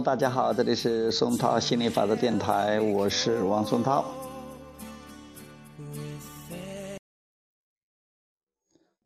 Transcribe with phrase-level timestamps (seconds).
[0.00, 4.04] 大家好，这里是松涛心理法则电台，我是王松涛。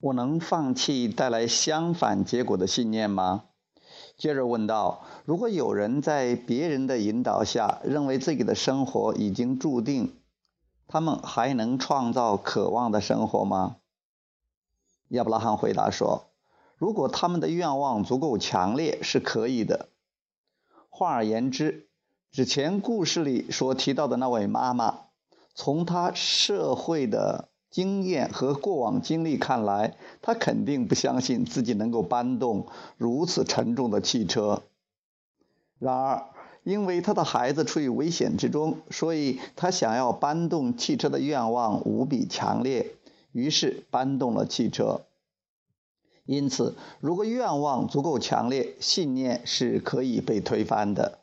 [0.00, 3.46] 我能放弃带来相反结果的信念吗？
[4.16, 10.14] 接着问道：如果有人在别人的引导下认为自己的生活已经注定，
[10.86, 13.76] 他们还能创造渴望的生活吗？
[15.08, 16.30] 亚伯拉罕回答说：
[16.76, 19.88] 如果他们的愿望足够强烈，是可以的。
[20.98, 21.88] 换而言之，
[22.32, 25.00] 之前故事里所提到的那位妈妈，
[25.54, 34.62] 从她社会的经验和过往经历看来，她肯定不相信自己能够搬动如此沉重的汽车。
[35.78, 36.30] 然而，
[36.64, 42.94] 因为她的孩子处于危险之中，所以她想要搬动汽车的愿望无比强烈，
[43.32, 45.02] 于是搬动了汽车。
[46.26, 51.20] 因此，如果愿望足够强烈，信念是可以被推翻的。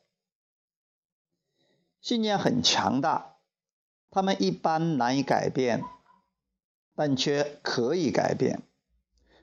[2.01, 3.35] 信念很强大，
[4.09, 5.83] 他们一般难以改变，
[6.95, 8.61] 但却可以改变。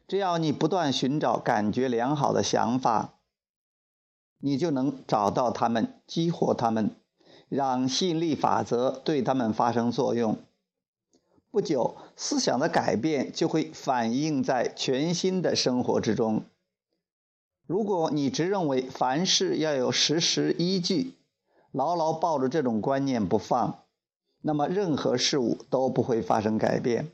[0.08, 3.20] 只要你不断寻找感觉良好的想法，
[4.38, 6.96] 你就能找到他们，激活他们，
[7.48, 10.38] 让吸引力法则对他们发生作用。
[11.52, 16.44] 不久，思想的改变就会反映在全新的生活之中。
[17.66, 21.14] 如果你只认为凡事要有事实依据，
[21.72, 23.82] 牢牢抱着这种观念不放，
[24.42, 27.10] 那么任何事物都不会发生改变。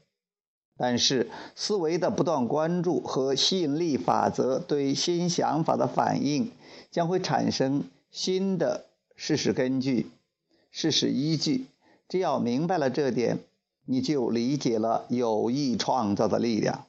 [0.76, 6.52] 但是，思维的不断关注和吸引力法则对新想法的反应，
[6.90, 10.10] 将会产生新的事实根据、
[10.70, 11.68] 事实依据。
[12.06, 13.38] 只要明白了这点。
[13.88, 16.86] 你就理解了有意创造的力量。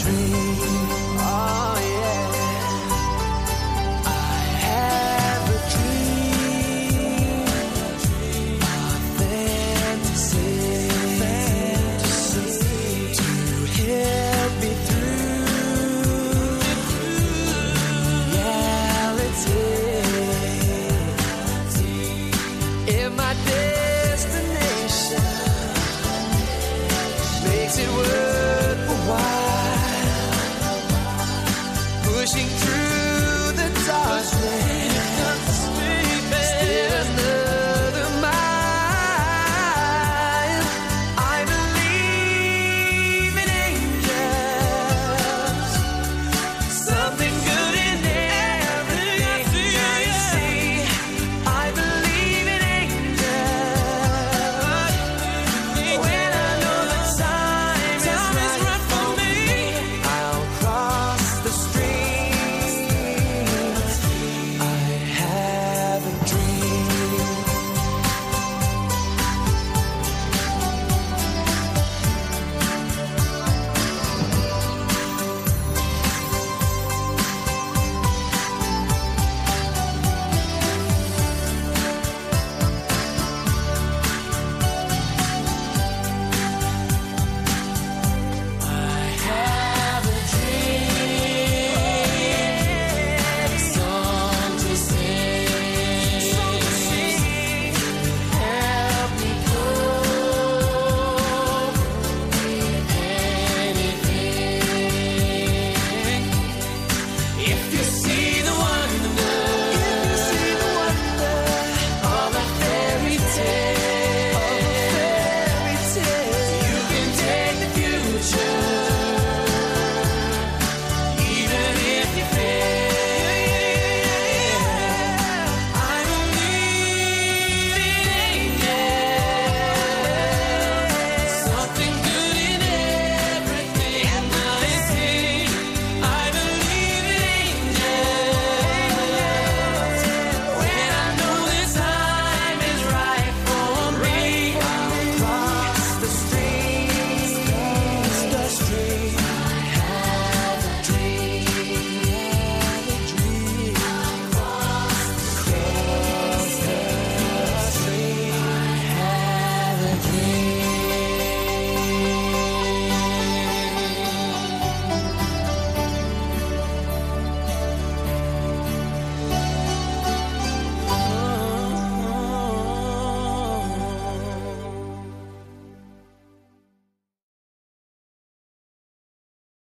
[0.02, 0.89] dream.
[32.26, 32.89] 心炙